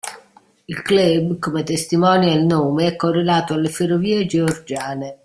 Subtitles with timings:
[0.65, 5.19] Il club, come testimonia il nome, è correlato alle ferrovie georgiane.